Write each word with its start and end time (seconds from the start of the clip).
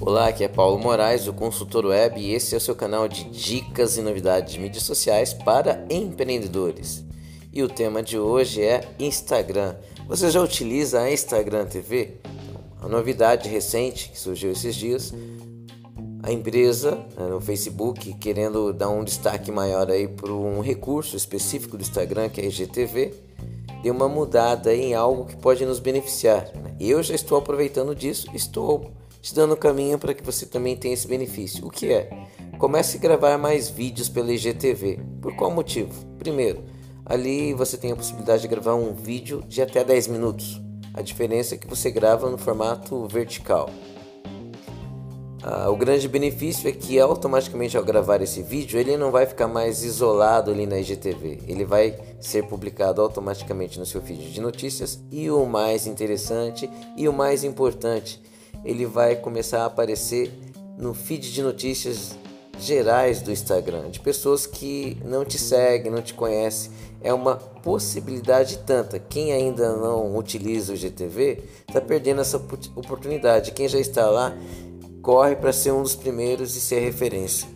Olá, 0.00 0.28
aqui 0.28 0.44
é 0.44 0.48
Paulo 0.48 0.78
Moraes, 0.78 1.26
o 1.28 1.32
consultor 1.32 1.86
web, 1.86 2.20
e 2.20 2.34
esse 2.34 2.54
é 2.54 2.58
o 2.58 2.60
seu 2.60 2.74
canal 2.74 3.06
de 3.06 3.24
dicas 3.30 3.96
e 3.96 4.02
novidades 4.02 4.52
de 4.52 4.58
mídias 4.58 4.82
sociais 4.82 5.32
para 5.32 5.86
empreendedores. 5.90 7.04
E 7.52 7.62
o 7.62 7.68
tema 7.68 8.02
de 8.02 8.18
hoje 8.18 8.62
é 8.62 8.88
Instagram. 8.98 9.76
Você 10.08 10.30
já 10.30 10.40
utiliza 10.42 11.00
a 11.00 11.12
Instagram 11.12 11.66
TV? 11.66 12.18
A 12.80 12.88
novidade 12.88 13.48
recente 13.48 14.10
que 14.10 14.18
surgiu 14.18 14.50
esses 14.52 14.74
dias, 14.74 15.14
a 16.22 16.32
empresa 16.32 16.96
né, 17.16 17.26
no 17.28 17.40
Facebook 17.40 18.14
querendo 18.14 18.72
dar 18.72 18.88
um 18.90 19.04
destaque 19.04 19.50
maior 19.50 19.90
aí 19.90 20.06
para 20.06 20.32
um 20.32 20.60
recurso 20.60 21.16
específico 21.16 21.76
do 21.76 21.82
Instagram 21.82 22.28
que 22.28 22.40
é 22.40 22.44
a 22.44 22.46
IGTV, 22.48 23.14
deu 23.82 23.94
uma 23.94 24.08
mudada 24.08 24.74
em 24.74 24.94
algo 24.94 25.24
que 25.24 25.36
pode 25.36 25.64
nos 25.64 25.78
beneficiar. 25.78 26.50
Né? 26.54 26.74
Eu 26.78 27.02
já 27.02 27.14
estou 27.14 27.38
aproveitando 27.38 27.94
disso, 27.94 28.28
estou 28.34 28.90
te 29.20 29.34
dando 29.34 29.56
caminho 29.56 29.98
para 29.98 30.14
que 30.14 30.24
você 30.24 30.46
também 30.46 30.76
tenha 30.76 30.94
esse 30.94 31.06
benefício. 31.06 31.66
O 31.66 31.70
que 31.70 31.92
é? 31.92 32.10
Comece 32.58 32.96
a 32.96 33.00
gravar 33.00 33.38
mais 33.38 33.68
vídeos 33.68 34.08
pela 34.08 34.32
IGTV. 34.32 35.00
Por 35.20 35.34
qual 35.36 35.50
motivo? 35.50 35.92
Primeiro, 36.18 36.62
ali 37.04 37.54
você 37.54 37.76
tem 37.76 37.92
a 37.92 37.96
possibilidade 37.96 38.42
de 38.42 38.48
gravar 38.48 38.74
um 38.74 38.94
vídeo 38.94 39.42
de 39.46 39.62
até 39.62 39.84
10 39.84 40.08
minutos. 40.08 40.60
A 40.92 41.02
diferença 41.02 41.54
é 41.54 41.58
que 41.58 41.66
você 41.66 41.90
grava 41.90 42.28
no 42.28 42.38
formato 42.38 43.06
vertical. 43.06 43.70
Ah, 45.42 45.70
o 45.70 45.76
grande 45.76 46.06
benefício 46.06 46.68
é 46.68 46.72
que 46.72 46.98
automaticamente 46.98 47.76
ao 47.76 47.82
gravar 47.82 48.20
esse 48.20 48.42
vídeo 48.42 48.78
ele 48.78 48.96
não 48.96 49.10
vai 49.10 49.24
ficar 49.24 49.48
mais 49.48 49.82
isolado 49.82 50.50
ali 50.50 50.66
na 50.66 50.78
IGTV. 50.78 51.40
Ele 51.48 51.64
vai 51.64 51.98
ser 52.20 52.44
publicado 52.44 53.00
automaticamente 53.00 53.78
no 53.78 53.86
seu 53.86 54.02
feed 54.02 54.32
de 54.32 54.40
notícias 54.40 55.00
e 55.10 55.30
o 55.30 55.46
mais 55.46 55.86
interessante 55.86 56.68
e 56.96 57.08
o 57.08 57.12
mais 57.12 57.42
importante, 57.42 58.20
ele 58.64 58.84
vai 58.84 59.16
começar 59.16 59.62
a 59.62 59.66
aparecer 59.66 60.30
no 60.76 60.92
feed 60.92 61.32
de 61.32 61.42
notícias 61.42 62.18
gerais 62.58 63.22
do 63.22 63.32
Instagram, 63.32 63.90
de 63.90 64.00
pessoas 64.00 64.46
que 64.46 64.98
não 65.04 65.24
te 65.24 65.38
seguem, 65.38 65.90
não 65.90 66.02
te 66.02 66.12
conhecem. 66.12 66.70
É 67.02 67.14
uma 67.14 67.36
possibilidade 67.36 68.58
tanta. 68.58 68.98
Quem 68.98 69.32
ainda 69.32 69.74
não 69.74 70.14
utiliza 70.16 70.74
o 70.74 70.76
GTV 70.76 71.42
está 71.66 71.80
perdendo 71.80 72.20
essa 72.20 72.36
oportunidade. 72.36 73.52
Quem 73.52 73.66
já 73.66 73.78
está 73.78 74.10
lá, 74.10 74.36
corre 75.02 75.36
para 75.36 75.52
ser 75.52 75.72
um 75.72 75.82
dos 75.82 75.94
primeiros 75.94 76.56
e 76.56 76.60
ser 76.60 76.80
referência. 76.80 77.48